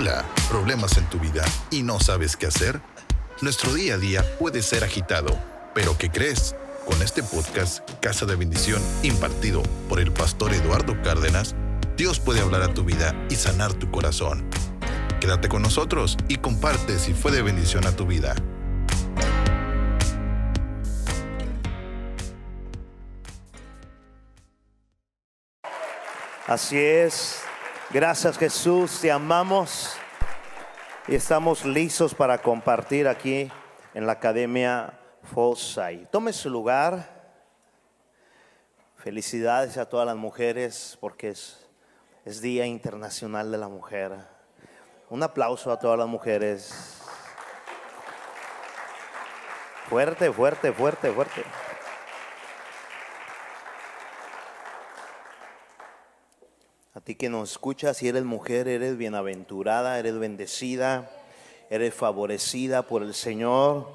[0.00, 2.80] Hola, ¿problemas en tu vida y no sabes qué hacer?
[3.42, 5.36] Nuestro día a día puede ser agitado,
[5.74, 6.54] pero ¿qué crees?
[6.86, 11.56] Con este podcast, Casa de Bendición, impartido por el pastor Eduardo Cárdenas,
[11.96, 14.48] Dios puede hablar a tu vida y sanar tu corazón.
[15.20, 18.36] Quédate con nosotros y comparte si fue de bendición a tu vida.
[26.46, 27.47] Así es.
[27.90, 29.96] Gracias Jesús, te amamos
[31.06, 33.50] y estamos listos para compartir aquí
[33.94, 34.92] en la Academia
[35.32, 36.06] Fosai.
[36.10, 37.16] Tome su lugar.
[38.98, 41.66] Felicidades a todas las mujeres porque es,
[42.26, 44.12] es Día Internacional de la Mujer.
[45.08, 47.00] Un aplauso a todas las mujeres.
[49.88, 51.42] Fuerte, fuerte, fuerte, fuerte.
[56.94, 61.10] A ti que nos escuchas, si eres mujer, eres bienaventurada, eres bendecida,
[61.68, 63.88] eres favorecida por el Señor.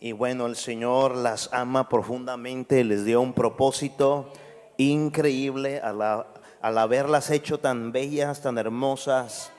[0.00, 4.32] Y bueno, el Señor las ama profundamente, les dio un propósito
[4.78, 9.52] increíble al, al haberlas hecho tan bellas, tan hermosas,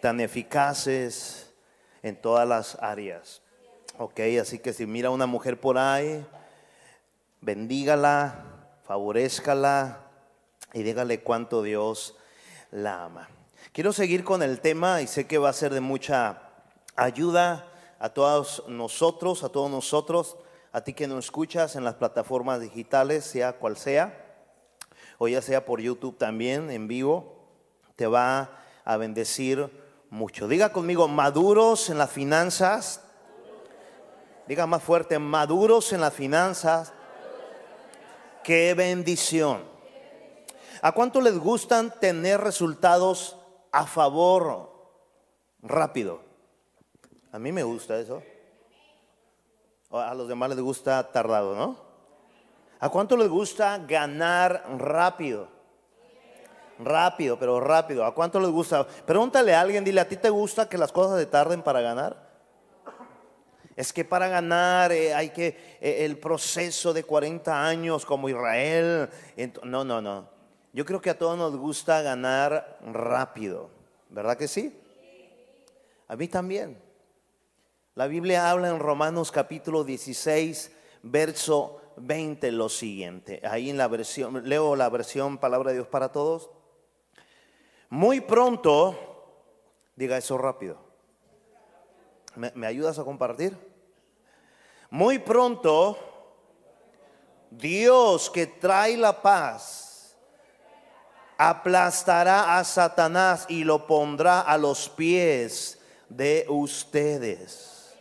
[0.00, 1.52] tan eficaces
[2.02, 3.42] en todas las áreas.
[3.98, 6.24] Ok, así que si mira a una mujer por ahí,
[7.40, 8.44] bendígala,
[8.84, 10.05] favorezcala,
[10.72, 12.16] y dígale cuánto Dios
[12.70, 13.28] la ama.
[13.72, 16.42] Quiero seguir con el tema y sé que va a ser de mucha
[16.94, 20.36] ayuda a todos nosotros, a todos nosotros,
[20.72, 24.24] a ti que nos escuchas en las plataformas digitales, sea cual sea,
[25.18, 27.48] o ya sea por YouTube también en vivo,
[27.96, 29.70] te va a bendecir
[30.10, 30.48] mucho.
[30.48, 33.02] Diga conmigo, maduros en las finanzas.
[34.46, 36.92] Diga más fuerte, maduros en las finanzas.
[38.44, 39.75] Qué bendición.
[40.86, 43.36] ¿A cuánto les gustan tener resultados
[43.72, 44.70] a favor
[45.60, 46.20] rápido?
[47.32, 48.22] A mí me gusta eso.
[49.90, 51.76] A los demás les gusta tardado, ¿no?
[52.78, 55.48] ¿A cuánto les gusta ganar rápido?
[56.78, 58.04] Rápido, pero rápido.
[58.04, 58.86] ¿A cuánto les gusta?
[58.86, 62.30] Pregúntale a alguien, dile, ¿a ti te gusta que las cosas se tarden para ganar?
[63.74, 69.10] Es que para ganar eh, hay que eh, el proceso de 40 años como Israel.
[69.64, 70.35] No, no, no.
[70.76, 73.70] Yo creo que a todos nos gusta ganar rápido,
[74.10, 74.78] ¿verdad que sí?
[76.06, 76.78] A mí también.
[77.94, 80.70] La Biblia habla en Romanos capítulo 16,
[81.02, 83.40] verso 20 lo siguiente.
[83.42, 86.50] Ahí en la versión, leo la versión Palabra de Dios para todos.
[87.88, 88.94] Muy pronto,
[89.94, 90.76] diga eso rápido.
[92.34, 93.56] ¿Me, me ayudas a compartir?
[94.90, 95.96] Muy pronto,
[97.50, 99.85] Dios que trae la paz
[101.38, 107.94] aplastará a Satanás y lo pondrá a los pies de ustedes.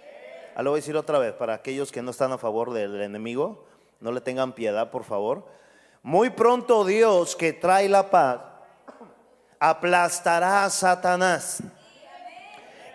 [0.55, 3.01] Ah, lo voy a decir otra vez para aquellos que no están a favor del
[3.01, 3.65] enemigo,
[3.99, 5.45] no le tengan piedad, por favor.
[6.01, 8.39] Muy pronto Dios que trae la paz
[9.59, 11.63] aplastará a Satanás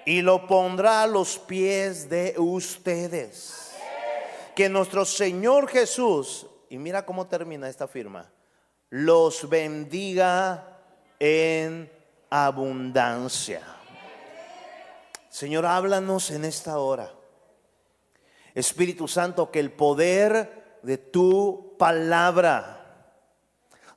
[0.07, 3.73] y lo pondrá a los pies de ustedes.
[4.55, 8.31] Que nuestro Señor Jesús, y mira cómo termina esta firma,
[8.91, 10.79] los bendiga
[11.21, 11.91] en
[12.29, 13.63] abundancia.
[15.29, 17.13] Señor, háblanos en esta hora.
[18.53, 23.07] Espíritu Santo, que el poder de tu palabra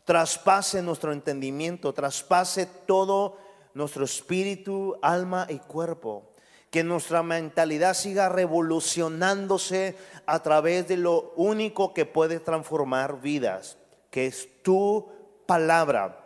[0.05, 3.37] traspase nuestro entendimiento, traspase todo
[3.73, 6.29] nuestro espíritu, alma y cuerpo.
[6.69, 9.95] Que nuestra mentalidad siga revolucionándose
[10.27, 13.77] a través de lo único que puede transformar vidas
[14.13, 15.09] que es tu
[15.47, 16.23] palabra,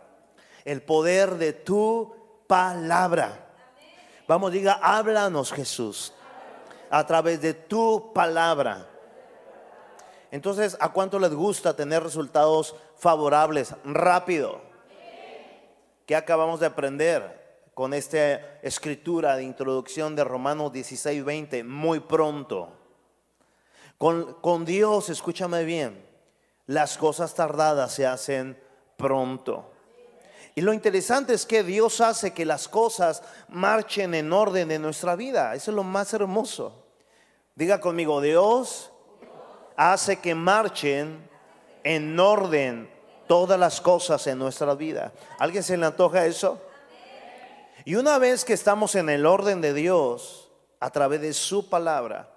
[0.66, 2.14] el poder de tu
[2.46, 3.48] palabra.
[4.28, 6.12] Vamos, diga, háblanos Jesús
[6.90, 8.90] a través de tu palabra.
[10.32, 14.60] Entonces, ¿a cuánto les gusta tener resultados favorables rápido?
[16.06, 21.64] ¿Qué acabamos de aprender con esta escritura de introducción de Romanos 16, 20?
[21.64, 22.70] Muy pronto.
[23.98, 26.07] Con, con Dios, escúchame bien,
[26.68, 28.62] las cosas tardadas se hacen
[28.98, 29.72] pronto.
[30.54, 35.16] Y lo interesante es que Dios hace que las cosas marchen en orden en nuestra
[35.16, 35.54] vida.
[35.56, 36.84] Eso es lo más hermoso.
[37.56, 38.92] Diga conmigo, Dios
[39.76, 41.30] hace que marchen
[41.84, 42.90] en orden
[43.28, 45.14] todas las cosas en nuestra vida.
[45.40, 46.62] ¿Alguien se le antoja eso?
[47.86, 50.50] Y una vez que estamos en el orden de Dios,
[50.80, 52.30] a través de su palabra,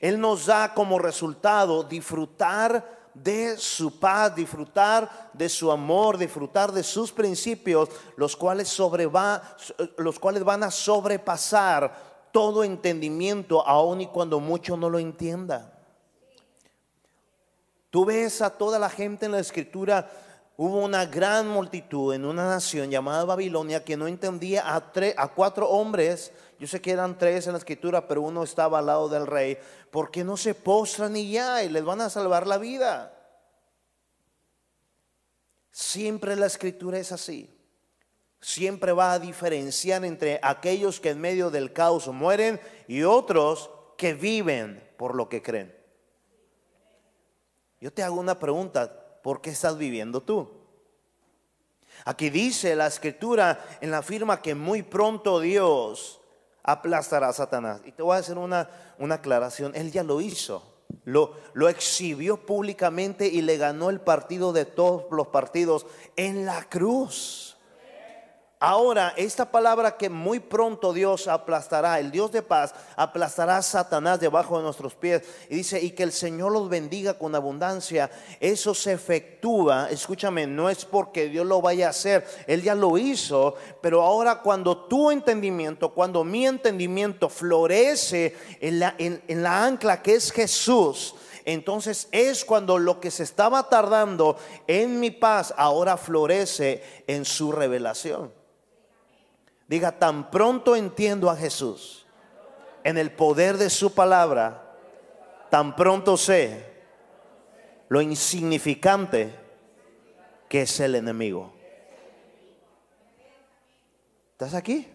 [0.00, 6.82] Él nos da como resultado disfrutar de su paz, disfrutar de su amor, disfrutar de
[6.82, 8.78] sus principios, los cuales,
[9.96, 15.72] los cuales van a sobrepasar todo entendimiento, aun y cuando mucho no lo entienda.
[17.90, 20.10] Tú ves a toda la gente en la escritura,
[20.56, 25.68] hubo una gran multitud en una nación llamada Babilonia que no entendía a, a cuatro
[25.68, 29.26] hombres, yo sé que eran tres en la escritura, pero uno estaba al lado del
[29.26, 29.58] rey,
[29.90, 33.12] porque no se postran y ya, y les van a salvar la vida.
[35.70, 37.52] Siempre la escritura es así.
[38.40, 44.14] Siempre va a diferenciar entre aquellos que en medio del caos mueren y otros que
[44.14, 45.76] viven por lo que creen.
[47.80, 50.48] Yo te hago una pregunta, ¿por qué estás viviendo tú?
[52.04, 56.20] Aquí dice la escritura en la firma que muy pronto Dios
[56.62, 57.80] aplastará a Satanás.
[57.84, 58.70] Y te voy a hacer una,
[59.00, 60.62] una aclaración, Él ya lo hizo.
[61.02, 66.62] Lo, lo, exhibió públicamente y le ganó el partido de todos los partidos en la
[66.68, 67.55] cruz.
[68.58, 74.18] Ahora, esta palabra que muy pronto Dios aplastará, el Dios de paz, aplastará a Satanás
[74.18, 75.22] debajo de nuestros pies.
[75.50, 78.10] Y dice, y que el Señor los bendiga con abundancia.
[78.40, 82.96] Eso se efectúa, escúchame, no es porque Dios lo vaya a hacer, Él ya lo
[82.96, 90.00] hizo, pero ahora cuando tu entendimiento, cuando mi entendimiento florece en la, en la ancla
[90.00, 91.14] que es Jesús,
[91.44, 97.52] entonces es cuando lo que se estaba tardando en mi paz ahora florece en su
[97.52, 98.45] revelación.
[99.68, 102.06] Diga, tan pronto entiendo a Jesús
[102.84, 104.76] en el poder de su palabra,
[105.50, 106.72] tan pronto sé
[107.88, 109.34] lo insignificante
[110.48, 111.52] que es el enemigo.
[114.32, 114.86] ¿Estás aquí?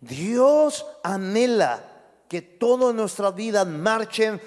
[0.00, 1.84] Dios anhela
[2.28, 4.40] que todas nuestras vidas marchen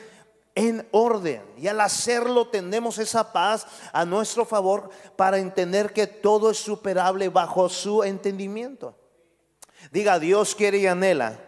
[0.56, 1.44] en orden.
[1.58, 7.30] Y al hacerlo tenemos esa paz a nuestro favor para entender que todo es superable
[7.30, 8.96] bajo su entendimiento.
[9.92, 11.40] Diga, Dios quiere y anhela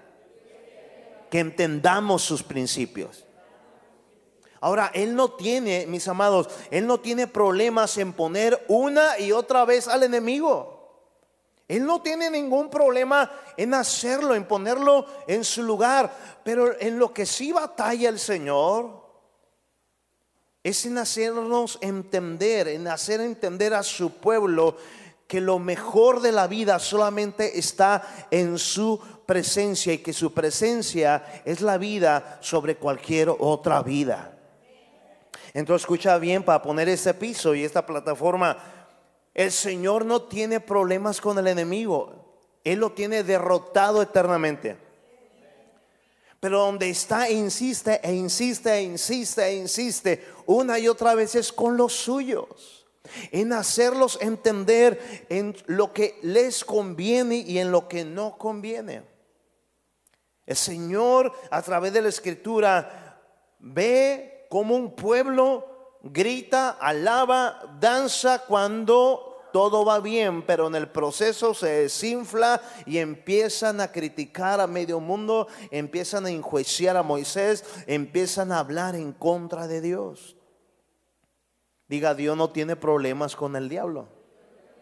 [1.31, 3.25] que entendamos sus principios.
[4.59, 9.65] Ahora, Él no tiene, mis amados, Él no tiene problemas en poner una y otra
[9.65, 10.76] vez al enemigo.
[11.67, 16.15] Él no tiene ningún problema en hacerlo, en ponerlo en su lugar.
[16.43, 19.05] Pero en lo que sí batalla el Señor
[20.63, 24.77] es en hacernos entender, en hacer entender a su pueblo
[25.27, 31.41] que lo mejor de la vida solamente está en su presencia y que su presencia
[31.43, 34.37] es la vida sobre cualquier otra vida.
[35.53, 38.57] Entonces escucha bien para poner ese piso y esta plataforma
[39.37, 42.11] el Señor no tiene problemas con el enemigo.
[42.63, 44.77] Él lo tiene derrotado eternamente.
[46.39, 51.53] Pero donde está, insiste e insiste e insiste e insiste una y otra vez es
[51.53, 52.87] con los suyos.
[53.31, 59.03] En hacerlos entender en lo que les conviene y en lo que no conviene.
[60.47, 63.21] El Señor a través de la escritura
[63.59, 71.53] ve como un pueblo grita, alaba, danza cuando todo va bien, pero en el proceso
[71.53, 78.51] se desinfla y empiezan a criticar a medio mundo, empiezan a enjuiciar a Moisés, empiezan
[78.51, 80.35] a hablar en contra de Dios.
[81.87, 84.07] Diga, Dios no tiene problemas con el diablo.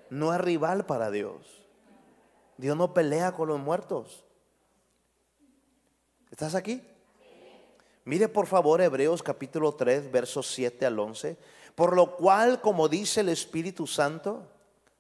[0.10, 1.66] No es rival para Dios.
[2.58, 4.24] Dios no pelea con los muertos.
[6.32, 6.82] ¿Estás aquí?
[8.06, 11.38] Mire por favor Hebreos capítulo 3, versos 7 al 11.
[11.76, 14.48] Por lo cual, como dice el Espíritu Santo,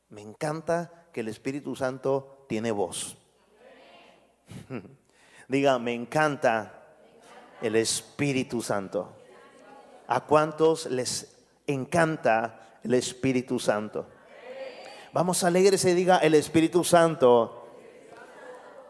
[0.09, 3.17] me encanta que el Espíritu Santo tiene voz.
[5.47, 6.83] Diga, me encanta
[7.62, 9.13] el Espíritu Santo.
[10.07, 11.35] ¿A cuántos les
[11.67, 14.07] encanta el Espíritu Santo?
[15.13, 17.69] Vamos a leer ese diga, el Espíritu Santo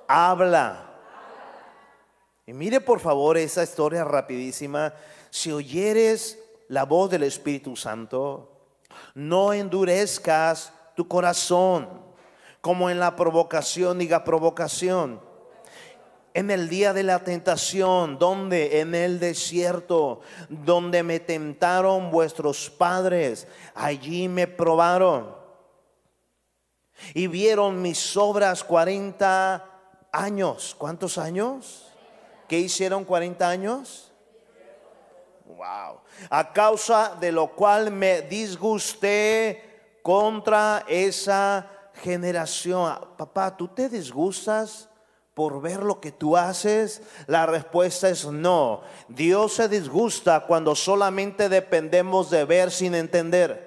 [0.07, 0.93] habla.
[2.48, 4.93] Y mire por favor esa historia rapidísima.
[5.29, 8.51] Si oyeres la voz del Espíritu Santo,
[9.13, 11.87] no endurezcas tu corazón,
[12.61, 15.21] como en la provocación, diga provocación.
[16.33, 23.47] En el día de la tentación, donde en el desierto, donde me tentaron vuestros padres,
[23.73, 25.35] allí me probaron.
[27.13, 29.63] Y vieron mis obras 40
[30.11, 30.75] años.
[30.77, 31.87] ¿Cuántos años?
[32.47, 34.11] ¿Qué hicieron 40 años?
[35.45, 36.01] Wow.
[36.29, 39.75] A causa de lo cual me disgusté
[40.05, 41.65] contra esa
[42.03, 42.95] generación.
[43.17, 44.88] Papá, ¿tú te disgustas
[45.33, 47.01] por ver lo que tú haces?
[47.25, 48.81] La respuesta es no.
[49.07, 53.65] Dios se disgusta cuando solamente dependemos de ver sin entender.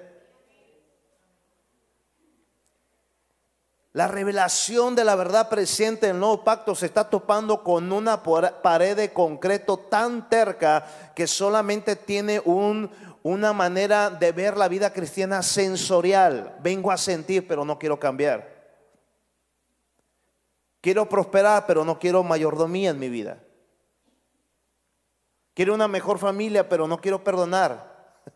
[3.91, 8.23] La revelación de la verdad presente en el nuevo pacto se está topando con una
[8.23, 12.89] pared de concreto tan terca que solamente tiene un,
[13.23, 16.57] una manera de ver la vida cristiana sensorial.
[16.61, 18.59] Vengo a sentir, pero no quiero cambiar.
[20.81, 23.43] Quiero prosperar, pero no quiero mayordomía en mi vida.
[25.53, 27.89] Quiero una mejor familia, pero no quiero perdonar.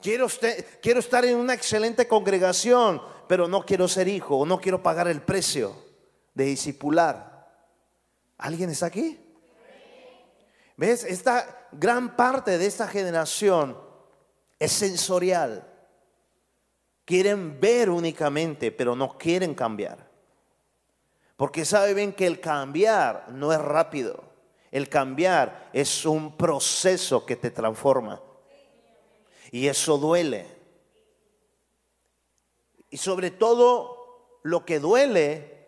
[0.00, 0.28] Quiero,
[0.80, 5.08] quiero estar en una excelente congregación, pero no quiero ser hijo o no quiero pagar
[5.08, 5.74] el precio
[6.34, 7.50] de discipular.
[8.38, 9.18] ¿Alguien está aquí?
[10.76, 11.02] ¿Ves?
[11.02, 13.76] Esta gran parte de esta generación
[14.58, 15.66] es sensorial.
[17.04, 20.08] Quieren ver únicamente, pero no quieren cambiar.
[21.36, 24.24] Porque saben que el cambiar no es rápido.
[24.70, 28.20] El cambiar es un proceso que te transforma.
[29.50, 30.46] Y eso duele.
[32.90, 35.58] Y sobre todo lo que duele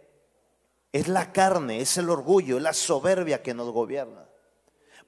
[0.93, 4.30] es la carne, es el orgullo, es la soberbia que nos gobierna.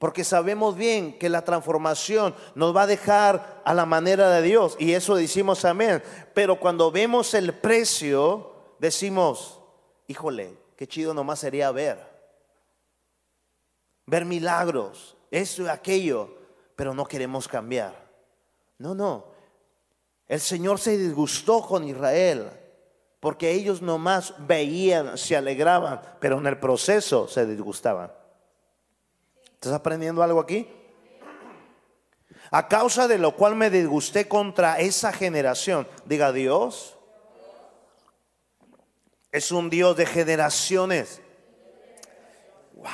[0.03, 4.75] Porque sabemos bien que la transformación nos va a dejar a la manera de Dios.
[4.77, 6.03] Y eso decimos amén.
[6.33, 9.61] Pero cuando vemos el precio, decimos,
[10.07, 12.05] híjole, qué chido nomás sería ver.
[14.05, 16.35] Ver milagros, esto y aquello.
[16.75, 17.95] Pero no queremos cambiar.
[18.79, 19.27] No, no.
[20.27, 22.49] El Señor se disgustó con Israel
[23.21, 28.11] porque ellos nomás veían, se alegraban, pero en el proceso se disgustaban.
[29.63, 30.67] ¿Estás aprendiendo algo aquí?
[32.51, 35.87] A causa de lo cual me disgusté contra esa generación.
[36.03, 36.97] Diga Dios.
[39.31, 41.21] Es un Dios de generaciones.
[42.73, 42.89] Wow.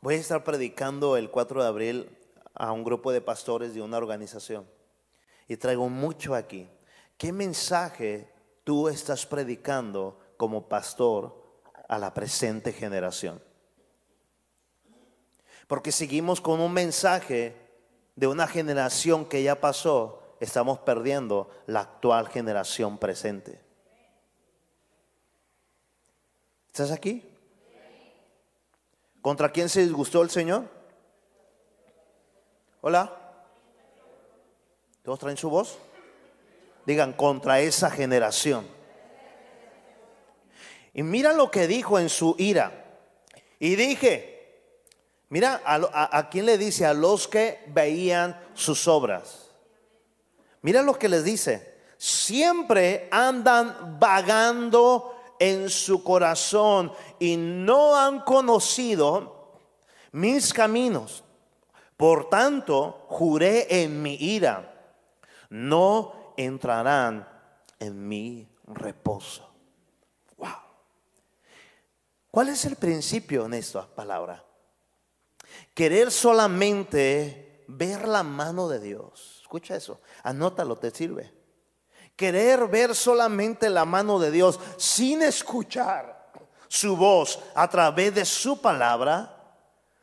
[0.00, 2.18] Voy a estar predicando el 4 de abril
[2.54, 4.68] a un grupo de pastores de una organización.
[5.46, 6.68] Y traigo mucho aquí.
[7.16, 8.28] ¿Qué mensaje
[8.64, 13.46] tú estás predicando como pastor a la presente generación?
[15.68, 17.54] Porque seguimos con un mensaje
[18.16, 23.60] de una generación que ya pasó, estamos perdiendo la actual generación presente.
[26.66, 27.22] ¿Estás aquí?
[29.20, 30.64] ¿Contra quién se disgustó el Señor?
[32.80, 33.14] Hola.
[35.02, 35.78] ¿Todos traen su voz?
[36.86, 38.66] Digan, contra esa generación.
[40.94, 42.86] Y mira lo que dijo en su ira.
[43.58, 44.37] Y dije,
[45.28, 49.50] mira a, a, quién le dice, a los que veían sus obras.
[50.62, 51.76] Mira lo que les dice.
[51.96, 59.58] Siempre andan vagando en su corazón y no han conocido
[60.12, 61.24] mis caminos.
[61.96, 64.72] Por tanto, juré en mi ira,
[65.50, 67.28] no entrarán
[67.80, 69.48] en mi reposo.
[70.36, 70.48] Wow.
[72.30, 74.44] ¿Cuál es el principio en esta palabra?
[75.78, 79.38] Querer solamente ver la mano de Dios.
[79.42, 81.32] Escucha eso, anótalo, te sirve.
[82.16, 86.32] Querer ver solamente la mano de Dios sin escuchar
[86.66, 89.54] su voz a través de su palabra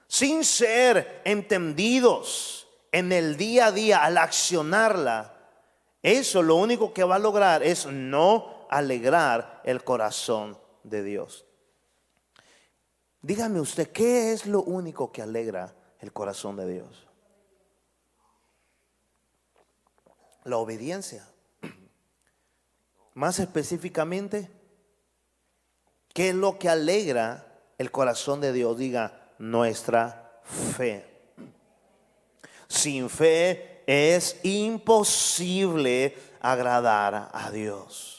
[0.08, 5.34] sin ser entendidos en el día a día al accionarla,
[6.02, 11.46] eso lo único que va a lograr es no alegrar el corazón de Dios.
[13.26, 17.08] Dígame usted, ¿qué es lo único que alegra el corazón de Dios?
[20.44, 21.28] La obediencia.
[23.16, 24.48] Más específicamente,
[26.14, 27.48] ¿qué es lo que alegra
[27.80, 28.78] el corazón de Dios?
[28.78, 31.04] Diga, nuestra fe.
[32.68, 38.15] Sin fe es imposible agradar a Dios.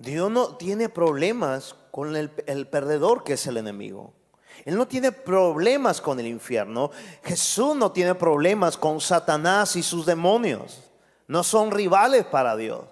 [0.00, 4.12] Dios no tiene problemas con el, perdedor que es el enemigo.
[4.64, 6.90] Él no tiene problemas con el infierno.
[7.22, 10.90] Jesús no tiene problemas con Satanás y sus demonios.
[11.28, 12.84] No son rivales para Dios.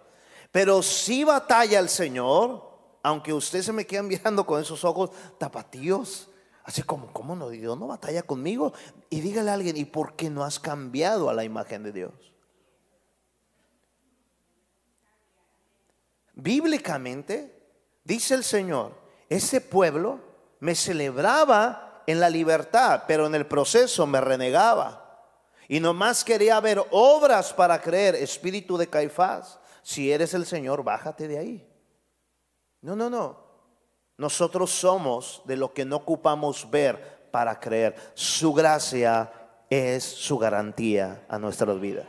[0.52, 2.68] Pero si batalla el Señor
[3.02, 6.28] aunque usted se me quede mirando con esos ojos tapatíos,
[6.64, 7.48] así como, ¿cómo no?
[7.48, 8.72] Dios no batalla conmigo.
[9.08, 12.12] Y dígale a alguien, ¿y por qué no has cambiado a la imagen de Dios?
[16.40, 17.52] Bíblicamente,
[18.04, 18.92] dice el Señor,
[19.28, 20.20] ese pueblo
[20.60, 25.26] me celebraba en la libertad, pero en el proceso me renegaba.
[25.66, 29.58] Y nomás quería ver obras para creer, espíritu de Caifás.
[29.82, 31.68] Si eres el Señor, bájate de ahí.
[32.82, 33.44] No, no, no.
[34.16, 37.96] Nosotros somos de lo que no ocupamos ver para creer.
[38.14, 39.32] Su gracia
[39.68, 42.06] es su garantía a nuestras vidas.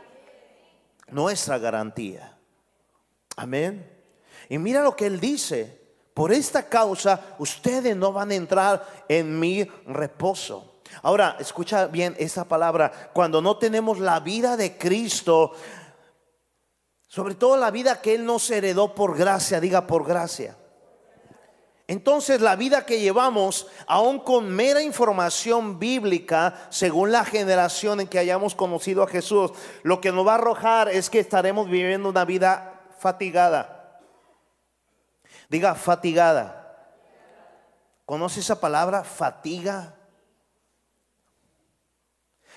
[1.08, 2.38] Nuestra garantía.
[3.36, 3.99] Amén.
[4.50, 5.80] Y mira lo que él dice.
[6.12, 10.82] Por esta causa ustedes no van a entrar en mi reposo.
[11.02, 13.10] Ahora, escucha bien esa palabra.
[13.14, 15.52] Cuando no tenemos la vida de Cristo,
[17.06, 20.56] sobre todo la vida que Él nos heredó por gracia, diga por gracia.
[21.86, 28.18] Entonces la vida que llevamos, aún con mera información bíblica, según la generación en que
[28.18, 29.52] hayamos conocido a Jesús,
[29.84, 33.79] lo que nos va a arrojar es que estaremos viviendo una vida fatigada.
[35.50, 36.56] Diga fatigada.
[38.06, 39.04] ¿Conoce esa palabra?
[39.04, 39.94] Fatiga.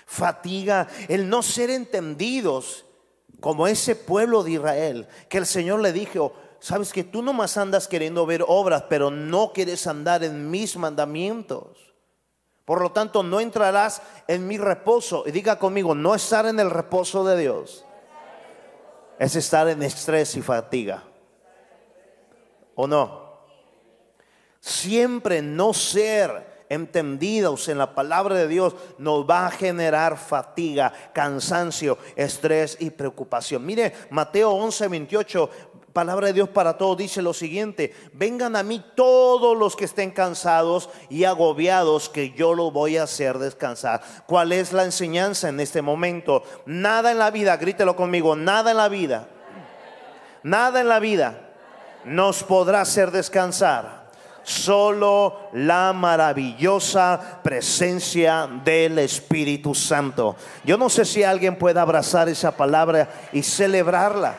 [0.06, 2.86] Fatiga, el no ser entendidos
[3.40, 6.32] como ese pueblo de Israel, que el Señor le dijo,
[6.64, 11.92] Sabes que tú nomás andas queriendo ver obras, pero no quieres andar en mis mandamientos.
[12.64, 15.24] Por lo tanto, no entrarás en mi reposo.
[15.26, 17.84] Y diga conmigo, no estar en el reposo de Dios
[19.18, 21.04] es estar en estrés y fatiga.
[22.74, 23.24] ¿O no?
[24.60, 31.98] Siempre no ser entendidos en la palabra de Dios nos va a generar fatiga, cansancio,
[32.16, 33.64] estrés y preocupación.
[33.64, 35.50] Mire, Mateo 11, 28
[35.94, 40.10] palabra de Dios para todos dice lo siguiente, vengan a mí todos los que estén
[40.10, 44.02] cansados y agobiados, que yo lo voy a hacer descansar.
[44.26, 46.42] ¿Cuál es la enseñanza en este momento?
[46.66, 49.28] Nada en la vida, grítelo conmigo, nada en la vida,
[50.42, 51.53] nada en la vida
[52.04, 54.04] nos podrá hacer descansar.
[54.42, 60.36] Solo la maravillosa presencia del Espíritu Santo.
[60.64, 64.36] Yo no sé si alguien puede abrazar esa palabra y celebrarla.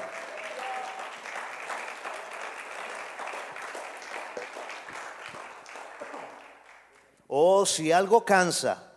[7.27, 8.91] Oh, si algo cansa,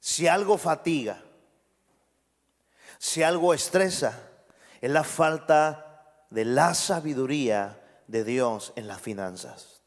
[0.00, 1.22] si algo fatiga,
[2.98, 4.18] si algo estresa,
[4.80, 5.89] es la falta
[6.30, 9.82] de la sabiduría de Dios en las finanzas.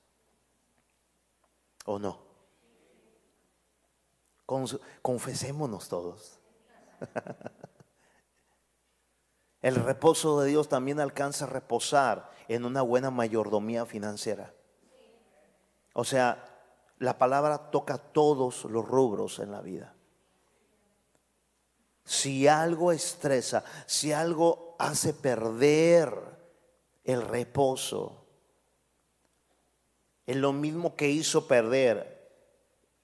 [1.86, 2.22] ¿O no?
[5.02, 6.40] Confesémonos todos.
[9.62, 14.54] El reposo de Dios también alcanza a reposar en una buena mayordomía financiera.
[15.94, 16.44] O sea,
[17.00, 19.96] la palabra toca todos los rubros en la vida.
[22.04, 26.33] Si algo estresa, si algo hace perder
[27.04, 28.26] el reposo,
[30.26, 32.14] es lo mismo que hizo perder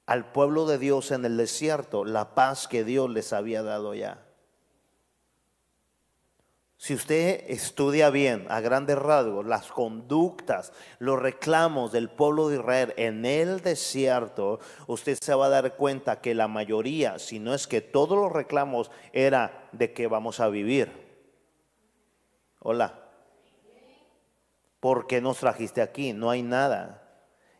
[0.06, 4.26] al pueblo de Dios en el desierto la paz que Dios les había dado ya.
[6.78, 12.94] Si usted estudia bien, a grandes rasgos, las conductas, los reclamos del pueblo de Israel
[12.96, 17.68] en el desierto, usted se va a dar cuenta que la mayoría, si no es
[17.68, 20.90] que todos los reclamos, era de que vamos a vivir.
[22.60, 23.09] Hola.
[24.80, 26.13] ¿Por qué nos trajiste aquí?
[26.13, 27.04] No hay nada.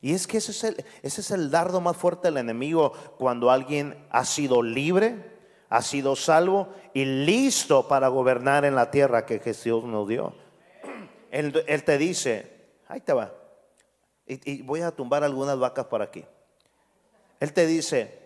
[0.02, 3.52] Y es que ese es el, ese es el dardo más fuerte del enemigo cuando
[3.52, 9.40] alguien ha sido libre ha sido salvo y listo para gobernar en la tierra que
[9.40, 10.34] Jesús nos dio.
[11.32, 11.54] Él,
[11.86, 12.52] te dice,
[12.88, 13.32] ahí te va,
[14.26, 16.26] y, voy a tumbar algunas vacas por aquí.
[17.40, 18.20] Él te dice,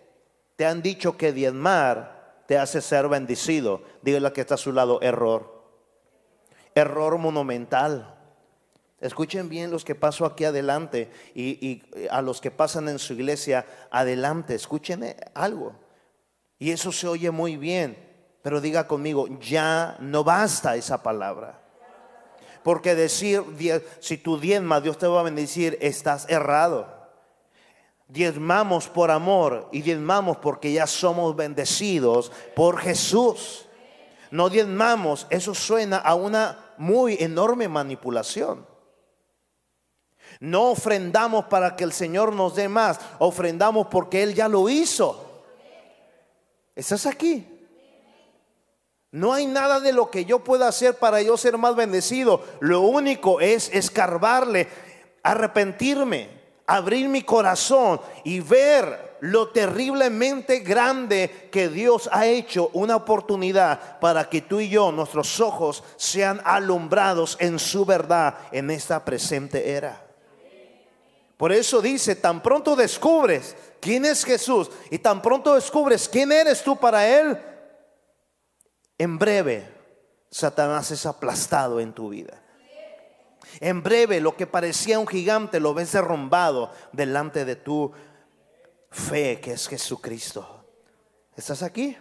[0.56, 3.82] te han dicho que diezmar te hace ser bendecido.
[4.02, 5.64] Dígale que está a su lado, error.
[6.76, 8.13] Error monumental.
[9.04, 13.12] Escuchen bien los que paso aquí adelante y, y, a los que pasan en su
[13.12, 14.56] iglesia adelante.
[14.56, 15.76] Escuchen eh, algo.
[16.58, 17.98] Y eso se oye muy bien,
[18.42, 21.60] pero diga conmigo, ya no basta esa palabra.
[22.64, 23.44] Porque decir,
[24.00, 26.88] si tú diezmas, Dios te va a bendecir, estás errado.
[28.08, 33.66] Diezmamos por amor y diezmamos porque ya somos bendecidos por Jesús.
[34.32, 38.72] No diezmamos, eso suena a una muy enorme manipulación.
[40.40, 45.44] No ofrendamos para que el Señor nos dé más, ofrendamos porque Él ya lo hizo.
[46.76, 47.48] ¿Estás aquí?
[49.12, 52.44] No hay nada de lo que yo pueda hacer para yo ser más bendecido.
[52.60, 54.68] Lo único es escarbarle,
[55.22, 56.30] arrepentirme,
[56.66, 64.28] abrir mi corazón y ver lo terriblemente grande que Dios ha hecho una oportunidad para
[64.28, 70.03] que tú y yo, nuestros ojos, sean alumbrados en su verdad en esta presente era.
[71.38, 76.64] Por eso dice, tan pronto descubres quién es Jesús y tan pronto descubres quién eres
[76.64, 77.38] tú para Él,
[78.98, 79.68] en breve
[80.30, 82.42] Satanás es aplastado en tu vida.
[83.60, 87.92] En breve lo que parecía un gigante lo ves derrumbado delante de tu
[88.90, 90.66] fe que es Jesucristo.
[91.36, 91.98] ¿Estás aquí?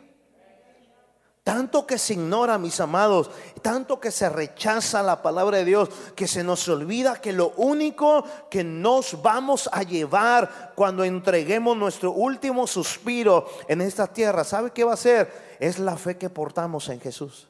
[1.45, 3.29] Tanto que se ignora, mis amados,
[3.63, 8.25] tanto que se rechaza la palabra de Dios, que se nos olvida que lo único
[8.49, 14.85] que nos vamos a llevar cuando entreguemos nuestro último suspiro en esta tierra, ¿sabe qué
[14.85, 15.57] va a ser?
[15.59, 17.49] Es la fe que portamos en Jesús.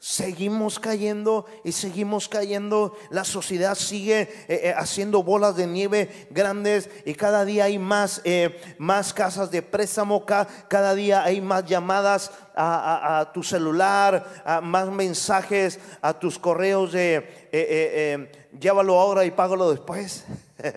[0.00, 2.96] Seguimos cayendo y seguimos cayendo.
[3.10, 8.20] La sociedad sigue eh, eh, haciendo bolas de nieve grandes y cada día hay más,
[8.22, 15.80] eh, más casas de préstamo, cada día hay más llamadas a, tu celular, más mensajes
[16.00, 20.24] a tus correos de llévalo ahora y págalo después.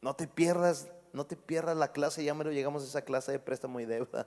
[0.00, 3.32] no te pierdas, no te pierdas la clase, ya me lo llegamos a esa clase
[3.32, 4.26] de préstamo y deuda.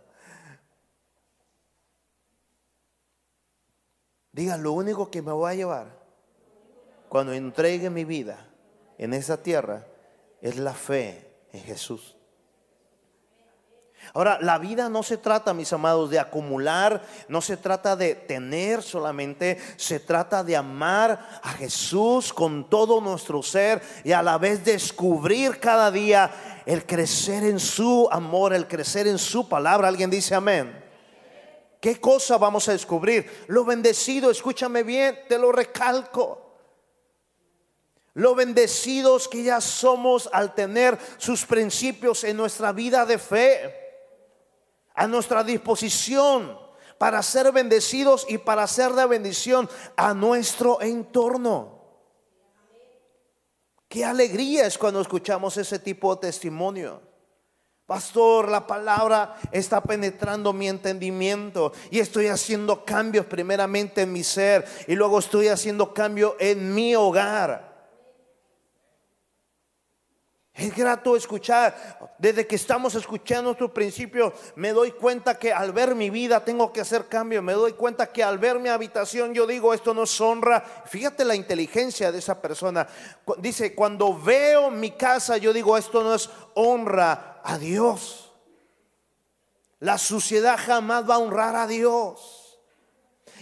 [4.33, 6.03] Diga, lo único que me voy a llevar
[7.07, 8.49] cuando entregue mi vida
[8.97, 9.85] en esa tierra
[10.41, 12.17] es la fe en Jesús.
[14.13, 18.81] Ahora, la vida no se trata, mis amados, de acumular, no se trata de tener
[18.81, 24.65] solamente, se trata de amar a Jesús con todo nuestro ser y a la vez
[24.65, 26.31] descubrir cada día
[26.65, 29.87] el crecer en su amor, el crecer en su palabra.
[29.87, 30.82] Alguien dice amén.
[31.83, 33.29] ¿Qué cosa vamos a descubrir?
[33.47, 36.55] Lo bendecido, escúchame bien, te lo recalco.
[38.13, 43.75] Lo bendecidos que ya somos al tener sus principios en nuestra vida de fe,
[44.95, 46.57] a nuestra disposición
[46.97, 51.81] para ser bendecidos y para ser de bendición a nuestro entorno.
[53.89, 57.12] Qué alegría es cuando escuchamos ese tipo de testimonio.
[57.85, 64.65] Pastor, la palabra está penetrando mi entendimiento y estoy haciendo cambios primeramente en mi ser
[64.87, 67.73] y luego estoy haciendo cambio en mi hogar.
[70.53, 75.95] Es grato escuchar, desde que estamos escuchando tu principio, me doy cuenta que al ver
[75.95, 79.47] mi vida tengo que hacer cambio, me doy cuenta que al ver mi habitación yo
[79.47, 80.63] digo, esto no es honra.
[80.85, 82.87] Fíjate la inteligencia de esa persona.
[83.39, 88.31] Dice, cuando veo mi casa, yo digo, esto no es honra a Dios.
[89.79, 92.57] La suciedad jamás va a honrar a Dios.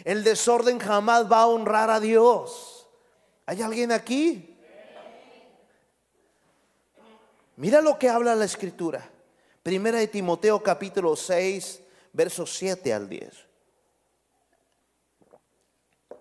[0.04, 2.88] El desorden jamás va a honrar a Dios.
[3.46, 4.58] ¿Hay alguien aquí?
[7.58, 9.08] Mira lo que habla la escritura.
[9.62, 13.46] Primera de Timoteo capítulo 6, versos 7 al 10.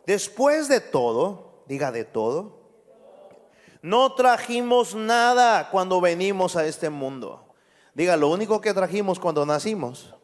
[0.04, 2.60] Después de todo, diga de todo,
[3.80, 7.49] no trajimos nada cuando venimos a este mundo
[7.94, 10.14] Diga, lo único que trajimos cuando nacimos.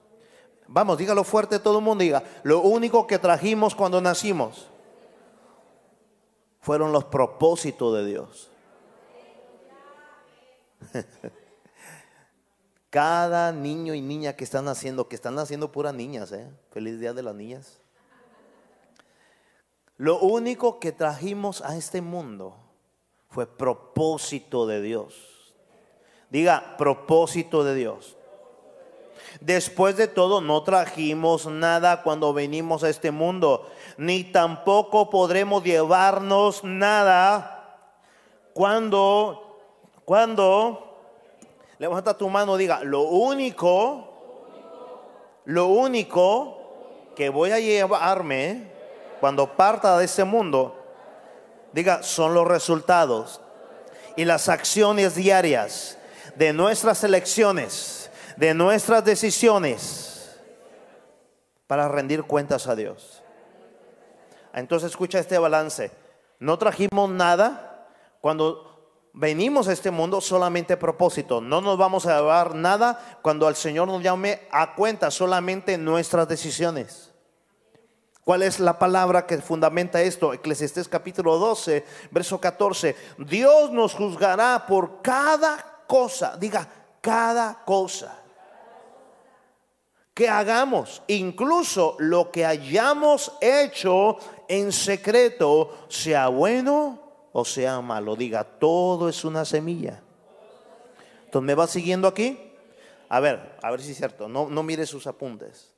[0.69, 2.03] Vamos, dígalo fuerte todo el mundo.
[2.03, 4.69] Diga, lo único que trajimos cuando nacimos
[6.61, 8.51] fueron los propósitos de Dios.
[12.91, 16.51] Cada niño y niña que están naciendo, que están naciendo puras niñas, ¿eh?
[16.71, 17.79] Feliz día de las niñas.
[19.97, 22.57] Lo único que trajimos a este mundo
[23.29, 25.36] fue propósito de Dios.
[26.31, 28.17] Diga, propósito de Dios.
[29.41, 36.65] Después de todo, no trajimos nada cuando venimos a este mundo, ni tampoco podremos llevarnos
[36.65, 37.79] nada
[38.55, 39.59] cuando,
[40.05, 40.99] cuando,
[41.79, 44.09] levanta tu mano, diga, lo único,
[45.45, 48.73] lo único que voy a llevarme
[49.21, 50.75] cuando parta de este mundo,
[51.73, 53.41] diga, son los resultados
[54.17, 55.96] y las acciones diarias
[56.37, 60.39] de nuestras elecciones, de nuestras decisiones,
[61.67, 63.23] para rendir cuentas a Dios.
[64.55, 65.91] Entonces escucha este balance.
[66.39, 67.89] No trajimos nada
[68.21, 71.41] cuando venimos a este mundo solamente propósito.
[71.41, 76.29] No nos vamos a llevar nada cuando el Señor nos llame a cuenta, solamente nuestras
[76.29, 77.13] decisiones.
[78.23, 80.33] ¿Cuál es la palabra que fundamenta esto?
[80.33, 82.97] Eclesiastés capítulo 12, verso 14.
[83.19, 86.69] Dios nos juzgará por cada cosa, diga
[87.01, 88.23] cada cosa
[90.17, 94.17] que hagamos, incluso lo que hayamos hecho
[94.49, 100.03] en secreto, sea bueno o sea malo, diga, todo es una semilla.
[101.27, 102.51] Entonces, ¿me va siguiendo aquí?
[103.11, 105.75] A ver, a ver si es cierto, no, no mire sus apuntes.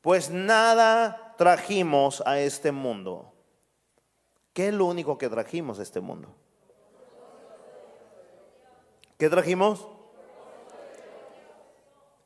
[0.00, 3.34] Pues nada trajimos a este mundo.
[4.54, 6.34] ¿Qué es lo único que trajimos a este mundo?
[9.22, 9.86] ¿Qué trajimos?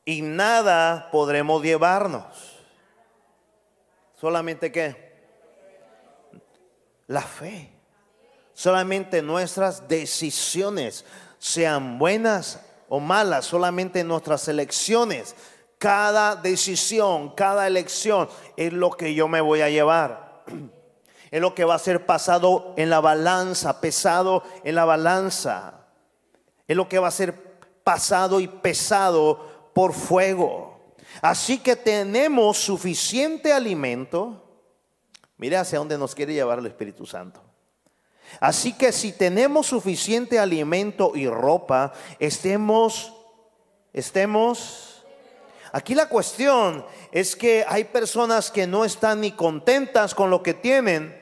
[0.06, 2.24] Y nada podremos llevarnos.
[4.18, 5.14] Solamente qué?
[7.06, 7.70] La fe.
[8.54, 11.04] Solamente nuestras decisiones,
[11.38, 15.36] sean buenas o malas, solamente nuestras elecciones.
[15.76, 20.44] Cada decisión, cada elección es lo que yo me voy a llevar.
[21.30, 25.75] Es lo que va a ser pasado en la balanza, pesado en la balanza.
[26.66, 27.34] Es lo que va a ser
[27.84, 30.94] pasado y pesado por fuego.
[31.22, 34.42] Así que tenemos suficiente alimento.
[35.36, 37.42] Mire hacia dónde nos quiere llevar el Espíritu Santo.
[38.40, 43.12] Así que si tenemos suficiente alimento y ropa, estemos,
[43.92, 45.04] estemos.
[45.72, 50.54] Aquí la cuestión es que hay personas que no están ni contentas con lo que
[50.54, 51.16] tienen,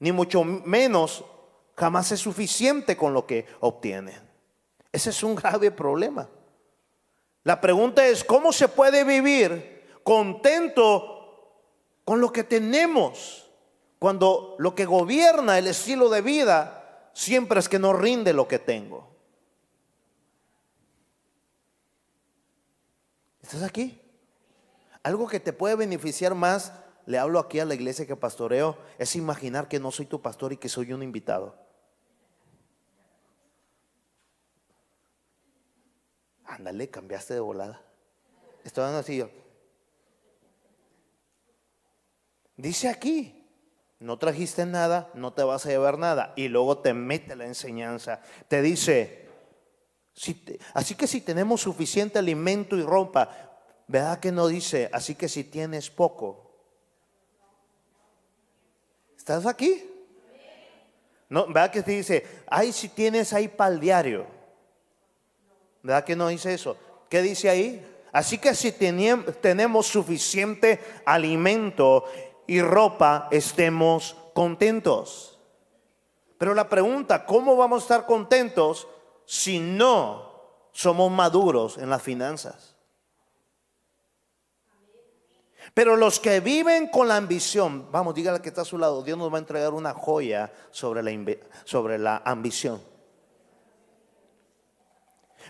[0.00, 1.24] ni mucho menos
[1.76, 4.27] jamás es suficiente con lo que obtienen.
[4.92, 6.28] Ese es un grave problema.
[7.44, 11.62] La pregunta es, ¿cómo se puede vivir contento
[12.04, 13.46] con lo que tenemos?
[13.98, 18.58] Cuando lo que gobierna el estilo de vida siempre es que no rinde lo que
[18.58, 19.08] tengo.
[23.42, 24.00] ¿Estás aquí?
[25.02, 26.72] Algo que te puede beneficiar más,
[27.06, 30.52] le hablo aquí a la iglesia que pastoreo, es imaginar que no soy tu pastor
[30.52, 31.67] y que soy un invitado.
[36.48, 37.80] Ándale, cambiaste de volada.
[38.64, 39.28] Estaban así yo.
[42.56, 43.46] Dice aquí,
[44.00, 46.32] no trajiste nada, no te vas a llevar nada.
[46.36, 48.22] Y luego te mete la enseñanza.
[48.48, 49.28] Te dice,
[50.72, 53.30] así que si tenemos suficiente alimento y ropa,
[53.86, 56.50] ¿verdad que no dice, así que si tienes poco?
[59.18, 59.84] ¿Estás aquí?
[61.28, 64.37] No, ¿Verdad que te dice, ay, si tienes ahí para el diario?
[65.88, 66.76] ¿Verdad que no dice eso?
[67.08, 67.82] ¿Qué dice ahí?
[68.12, 72.04] Así que si tenemos suficiente alimento
[72.46, 75.38] y ropa estemos contentos.
[76.36, 78.86] Pero la pregunta, ¿cómo vamos a estar contentos
[79.24, 80.30] si no
[80.72, 82.76] somos maduros en las finanzas?
[85.72, 89.16] Pero los que viven con la ambición, vamos, dígale que está a su lado, Dios
[89.16, 92.97] nos va a entregar una joya sobre la, sobre la ambición.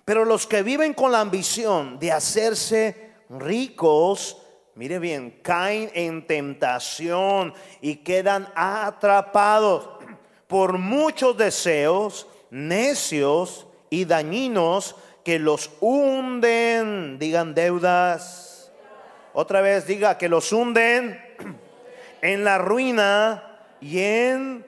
[0.08, 4.38] Pero los que viven con la ambición de hacerse ricos,
[4.74, 9.86] mire bien, caen en tentación y quedan atrapados
[10.46, 18.72] por muchos deseos necios y dañinos que los hunden, digan deudas.
[19.34, 21.20] Otra vez diga que los hunden
[22.22, 24.64] en la ruina y en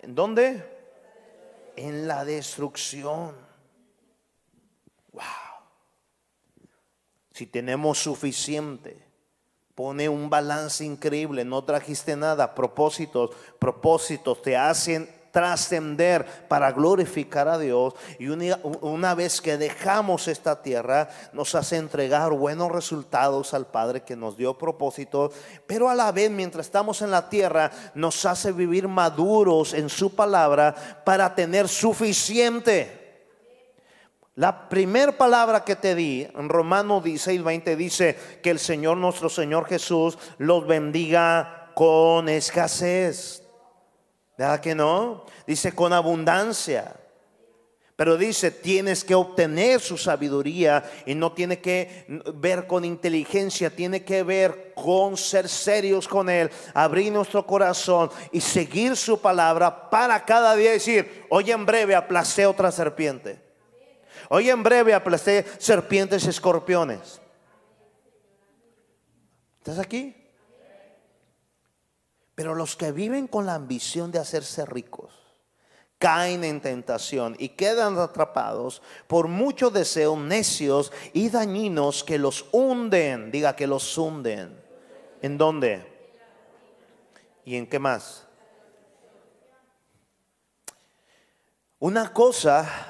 [0.00, 0.64] ¿en dónde?
[1.74, 3.49] En la destrucción.
[5.12, 5.24] Wow.
[7.32, 9.10] Si tenemos suficiente
[9.80, 17.58] pone un balance increíble, no trajiste nada, propósitos, propósitos te hacen trascender para glorificar a
[17.58, 24.02] Dios y una, vez que dejamos esta tierra nos hace entregar buenos resultados al Padre
[24.02, 25.32] que nos dio propósitos,
[25.66, 30.14] pero a la vez mientras estamos en la tierra nos hace vivir maduros en su
[30.14, 30.74] palabra
[31.06, 32.99] para tener suficiente.
[34.40, 39.28] La primera palabra que te di en Romanos 16, 20 dice que el Señor, nuestro
[39.28, 43.42] Señor Jesús, los bendiga con escasez.
[44.38, 45.26] ¿Verdad que no?
[45.46, 46.96] Dice con abundancia.
[47.96, 54.04] Pero dice, tienes que obtener su sabiduría y no tiene que ver con inteligencia, tiene
[54.04, 60.24] que ver con ser serios con Él, abrir nuestro corazón y seguir su palabra para
[60.24, 63.49] cada día decir, hoy en breve aplacé otra serpiente.
[64.32, 67.20] Hoy en breve aplasté serpientes y escorpiones.
[69.58, 70.14] ¿Estás aquí?
[72.36, 75.12] Pero los que viven con la ambición de hacerse ricos
[75.98, 83.32] caen en tentación y quedan atrapados por muchos deseos necios y dañinos que los hunden.
[83.32, 84.62] Diga que los hunden.
[85.22, 85.84] ¿En dónde?
[87.44, 88.28] ¿Y en qué más?
[91.80, 92.89] Una cosa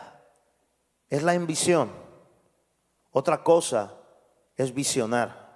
[1.10, 1.90] es la ambición.
[3.10, 3.94] Otra cosa
[4.56, 5.50] es visionar.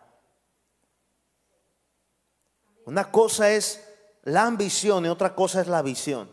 [2.84, 3.82] Una cosa es
[4.24, 6.30] la ambición y otra cosa es la visión.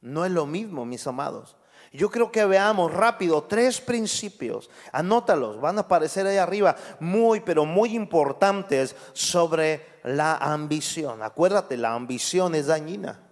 [0.00, 1.56] No es lo mismo, mis amados.
[1.92, 4.70] Yo creo que veamos rápido tres principios.
[4.92, 11.20] Anótalos, van a aparecer ahí arriba, muy, pero muy importantes sobre la ambición.
[11.22, 13.26] Acuérdate, la ambición es dañina.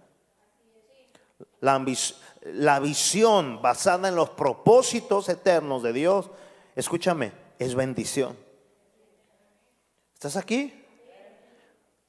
[1.61, 6.29] la, ambi- la visión basada en los propósitos eternos de Dios,
[6.75, 8.37] escúchame, es bendición.
[10.13, 10.85] ¿Estás aquí?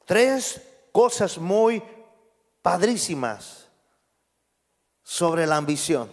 [0.04, 0.62] Tres
[0.92, 1.82] cosas muy
[2.62, 3.68] padrísimas
[5.02, 6.10] sobre la ambición.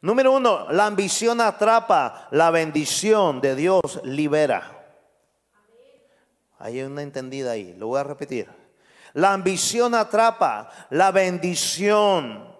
[0.00, 4.74] Número uno, la ambición atrapa, la bendición de Dios libera.
[6.58, 8.48] Hay una entendida ahí, lo voy a repetir.
[9.14, 12.57] La ambición atrapa, la bendición,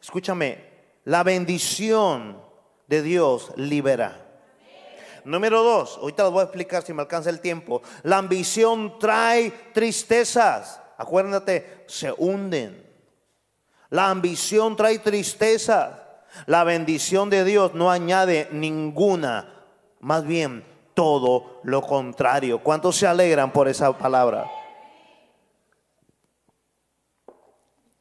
[0.00, 0.64] escúchame,
[1.04, 2.40] la bendición
[2.86, 4.24] de Dios libera.
[5.24, 7.82] Número dos, ahorita lo voy a explicar si me alcanza el tiempo.
[8.02, 10.80] La ambición trae tristezas.
[10.96, 12.86] Acuérdate, se hunden.
[13.90, 15.98] La ambición trae tristezas.
[16.46, 19.52] La bendición de Dios no añade ninguna,
[20.00, 22.62] más bien todo lo contrario.
[22.62, 24.50] ¿Cuántos se alegran por esa palabra?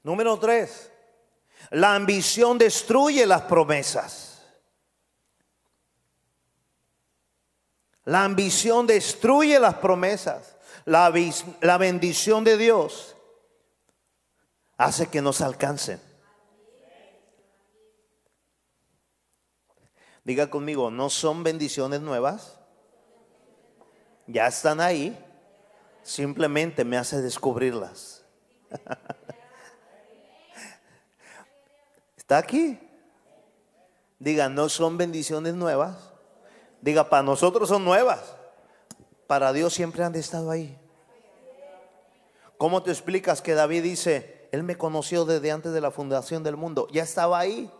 [0.03, 0.91] Número tres,
[1.71, 4.41] la ambición destruye las promesas.
[8.05, 10.55] La ambición destruye las promesas.
[10.85, 11.13] La,
[11.61, 13.15] la bendición de Dios
[14.77, 15.99] hace que nos alcancen.
[20.23, 22.59] Diga conmigo, ¿no son bendiciones nuevas?
[24.25, 25.17] Ya están ahí.
[26.03, 28.23] Simplemente me hace descubrirlas.
[32.27, 32.77] ¿Está aquí?
[34.19, 36.11] Diga, ¿no son bendiciones nuevas?
[36.81, 38.19] Diga, para nosotros son nuevas.
[39.27, 40.77] Para Dios siempre han estado ahí.
[42.57, 46.57] ¿Cómo te explicas que David dice, Él me conoció desde antes de la fundación del
[46.57, 46.89] mundo?
[46.91, 47.71] Ya estaba ahí.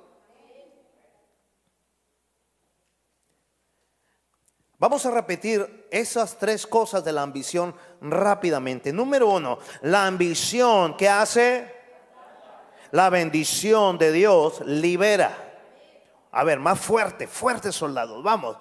[4.80, 8.94] Vamos a repetir esas tres cosas de la ambición rápidamente.
[8.94, 11.77] Número uno, la ambición que hace
[12.92, 15.48] la bendición de Dios libera.
[16.32, 18.58] A ver, más fuerte, fuerte soldados, vamos.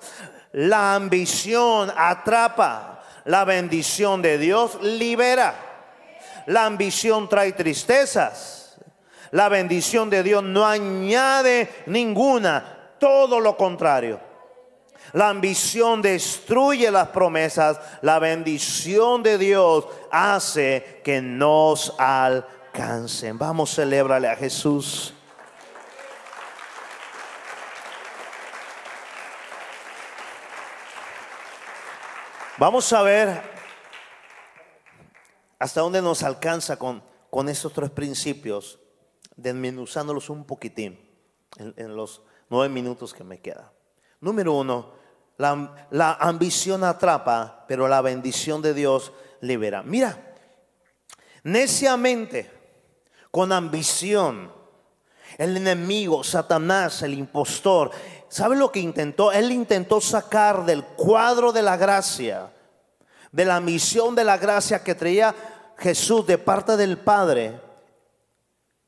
[0.53, 5.55] La ambición atrapa, la bendición de Dios libera.
[6.47, 8.79] La ambición trae tristezas.
[9.33, 14.21] La bendición de Dios no añade ninguna, todo lo contrario.
[15.13, 17.79] La ambición destruye las promesas.
[18.03, 21.95] La bendición de Dios hace que nos
[23.35, 25.15] Vamos, celébrale a Jesús.
[32.59, 33.43] Vamos a ver
[35.59, 38.79] hasta dónde nos alcanza con, con estos tres principios,
[39.37, 40.99] desmenuzándolos un poquitín
[41.59, 43.71] en, en los nueve minutos que me quedan.
[44.21, 44.93] Número uno,
[45.39, 49.83] la, la ambición atrapa, pero la bendición de Dios libera.
[49.83, 50.35] Mira,
[51.43, 52.51] neciamente,
[53.37, 54.51] con ambición,
[55.37, 57.91] el enemigo, Satanás, el impostor,
[58.31, 59.31] ¿sabe lo que intentó?
[59.31, 62.51] Él intentó sacar del cuadro de la gracia,
[63.31, 65.35] de la misión de la gracia que traía
[65.77, 67.61] Jesús de parte del Padre.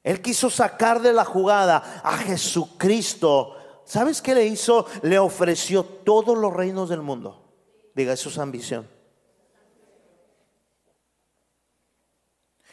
[0.02, 3.54] Él quiso sacar de la jugada a Jesucristo.
[3.84, 4.87] ¿Sabes qué le hizo?
[5.02, 7.52] Le ofreció todos los reinos del mundo.
[7.94, 8.88] Diga, eso es ambición.